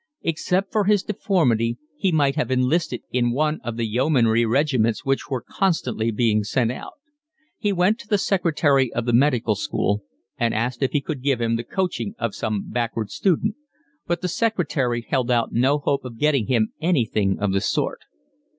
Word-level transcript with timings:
Except 0.23 0.71
for 0.71 0.85
his 0.85 1.03
deformity 1.03 1.77
he 1.95 2.11
might 2.11 2.35
have 2.35 2.49
enlisted 2.49 3.03
in 3.11 3.31
one 3.33 3.59
of 3.63 3.77
the 3.77 3.85
yeomanry 3.85 4.47
regiments 4.47 5.05
which 5.05 5.29
were 5.29 5.45
constantly 5.47 6.09
being 6.09 6.43
sent 6.43 6.71
out. 6.71 6.93
He 7.59 7.71
went 7.71 7.99
to 7.99 8.07
the 8.07 8.17
secretary 8.17 8.91
of 8.93 9.05
the 9.05 9.13
Medical 9.13 9.53
School 9.53 10.01
and 10.39 10.55
asked 10.55 10.81
if 10.81 10.93
he 10.93 11.01
could 11.01 11.21
give 11.21 11.39
him 11.39 11.55
the 11.55 11.63
coaching 11.63 12.15
of 12.17 12.33
some 12.33 12.67
backward 12.67 13.11
student; 13.11 13.53
but 14.07 14.21
the 14.21 14.27
secretary 14.27 15.05
held 15.07 15.29
out 15.29 15.51
no 15.53 15.77
hope 15.77 16.03
of 16.03 16.17
getting 16.17 16.47
him 16.47 16.73
anything 16.81 17.37
of 17.39 17.53
the 17.53 17.61
sort. 17.61 17.99